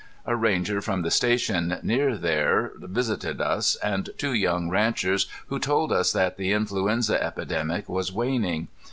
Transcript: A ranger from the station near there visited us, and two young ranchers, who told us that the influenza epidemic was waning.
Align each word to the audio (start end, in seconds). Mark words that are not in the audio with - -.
A 0.25 0.35
ranger 0.35 0.81
from 0.81 1.03
the 1.03 1.11
station 1.11 1.77
near 1.83 2.17
there 2.17 2.71
visited 2.77 3.39
us, 3.39 3.75
and 3.83 4.09
two 4.17 4.33
young 4.33 4.67
ranchers, 4.67 5.27
who 5.45 5.59
told 5.59 5.91
us 5.91 6.11
that 6.11 6.37
the 6.37 6.53
influenza 6.53 7.23
epidemic 7.23 7.87
was 7.87 8.11
waning. 8.11 8.67